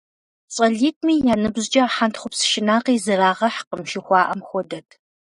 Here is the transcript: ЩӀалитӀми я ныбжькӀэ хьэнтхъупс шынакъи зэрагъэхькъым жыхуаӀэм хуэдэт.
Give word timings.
ЩӀалитӀми 0.53 1.15
я 1.33 1.35
ныбжькӀэ 1.41 1.83
хьэнтхъупс 1.93 2.39
шынакъи 2.49 2.97
зэрагъэхькъым 3.05 3.81
жыхуаӀэм 3.89 4.41
хуэдэт. 4.47 4.87